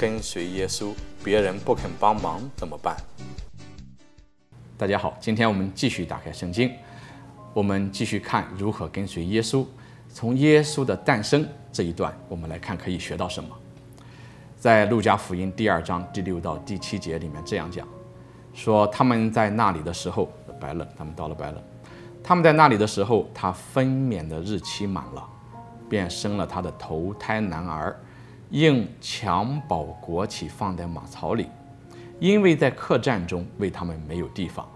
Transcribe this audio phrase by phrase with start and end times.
[0.00, 2.96] 跟随耶稣，别人不肯帮忙怎么办？
[4.78, 6.72] 大家好，今天我们继续打开圣经，
[7.52, 9.62] 我们继续看如何跟随耶稣。
[10.08, 13.50] 从耶稣的诞生这一段，我们来看可以学到什么。
[14.56, 17.86] 在路加福音第二章第六到第七节里面这样讲，
[18.54, 21.62] 说他们在那里的时候，白了，他们到了白了，
[22.24, 25.22] 他们在那里的时候，他分娩的日期满了，
[25.90, 27.94] 便生了他的头胎男儿。
[28.50, 31.46] 应襁褓裹起，放在马槽里，
[32.18, 34.66] 因为在客栈中为他们没有地方。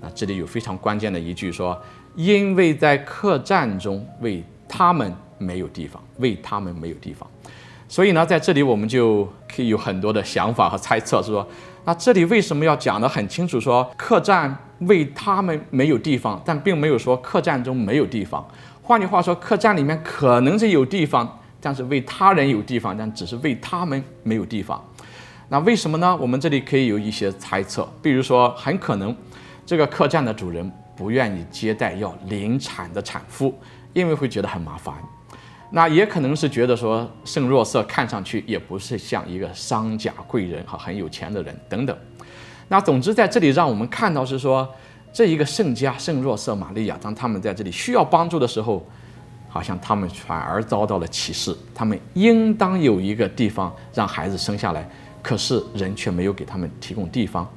[0.00, 1.80] 那，这里有非常关键的一句说
[2.14, 7.28] ：“因为在客栈中为他们没有地方，为他们没有地方。”
[7.88, 11.46] 所以呢，在这里我们就可以有很多的想法和猜测，是说，
[11.84, 18.46] 那这里为什么要讲得很清楚，说客栈为他们没有地方，但并没有说客栈中没有地方。
[18.82, 21.40] 换句话说，客栈里面可能是有地方。
[21.66, 24.80] 但是为他人有地方，但只是为他们没有地方。
[25.48, 26.16] 那为什么呢？
[26.16, 29.12] 我们这里可以有一些猜测，比如说，很可能
[29.66, 33.52] 这个客栈的主人不愿意接待要临产的产妇，
[33.94, 34.94] 因为会觉得很麻烦。
[35.72, 41.98] 那也可能是觉得说，圣若瑟看上去也不是像一个商贾贵人哈，很有钱的人等等。
[42.68, 44.72] 那总之在这里让我们看到是说，
[45.12, 48.86] 这一个圣家圣若瑟玛利亚，当他们在这里需要帮助的时候。
[49.56, 54.86] 好像他们反而遭到了歧视，他们应当有一个地方让孩子生下来，
[55.22, 57.50] 可是人却没有给他们提供地方，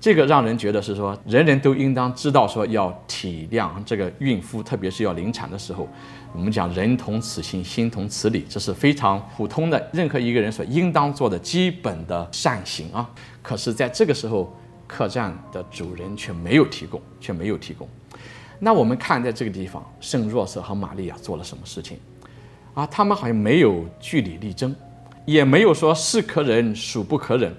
[0.00, 5.88] 这个让人觉得是说，人人都应当知道说要体谅这个孕妇，特别是要临产的时候，
[6.32, 13.08] 我们讲人同此心，心同此理，这是非常普通的，任何一个人所应当做的基本的善行啊。
[13.40, 14.52] 可是在这个时候，
[14.88, 17.88] 客栈的主人却没有提供，却没有提供。
[18.60, 21.98] 那我们看，在这个地方，圣若瑟和玛利亚做了什么事情？
[22.72, 24.74] 啊，他们好像没有据理力争，
[25.26, 27.54] 也没有说是可忍孰不可忍，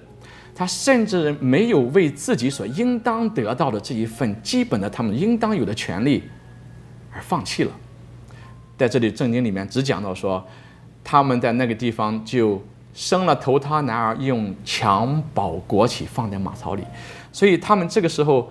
[0.54, 6.22] 他甚至没有为自己所应当得到的这一份基本的他们应当有的权利
[7.12, 7.70] 而放弃了。
[8.76, 10.44] 在这里，圣经里面只讲到说，
[11.04, 12.60] 他们在那个地方就
[12.92, 16.82] 生了头胎男儿，用襁褓裹起，放在马槽里，
[17.30, 18.50] 所以他们这个时候。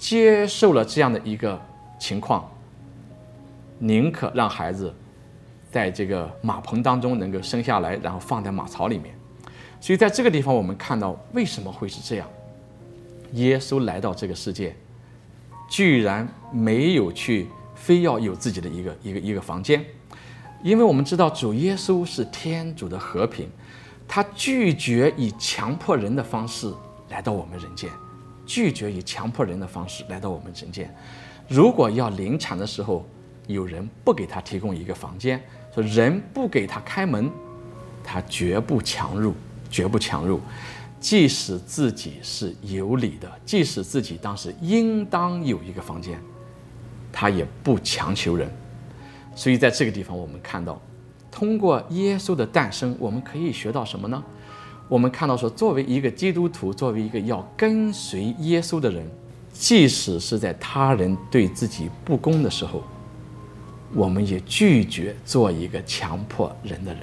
[0.00, 1.60] 接受了这样的一个
[1.98, 2.50] 情况，
[3.78, 4.92] 宁可让孩子
[5.70, 9.14] 在这个马棚当中能够生下来，然后放在马槽里面。
[9.78, 12.26] 所以在这个地方，我们看到为什么会是这样？
[13.34, 14.74] 耶稣来到这个世界，
[15.68, 19.84] 居然没有去非要有自己的一个一个一个房间，
[20.62, 23.50] 因为我们知道主耶稣是天主的和平，
[24.08, 26.72] 他拒绝以强迫人的方式
[27.10, 27.90] 来到我们人间。
[28.46, 30.92] 拒绝以强迫人的方式来到我们人间。
[31.48, 33.04] 如果要临产的时候，
[33.46, 35.42] 有人不给他提供一个房间，
[35.74, 37.30] 说人不给他开门，
[38.04, 39.34] 他绝不强入，
[39.70, 40.40] 绝不强入。
[41.00, 46.20] 即使自己是有理的，即使自己当时应当有一个房间，
[47.10, 48.50] 他也不强求人。
[49.34, 50.80] 所以在这个地方，我们看到，
[51.30, 54.22] 通过耶稣的诞生，我们可以学到什么呢？
[54.90, 59.08] 我们看到说，作为一个基督徒，作为一个要跟随耶稣的人，
[59.52, 62.82] 即使是在他人对自己不公的时候，
[63.94, 67.02] 我们也拒绝做一个强迫人的人。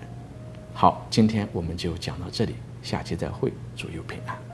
[0.74, 4.47] 好，今天我们就讲到这里，下期再会，祝有平安。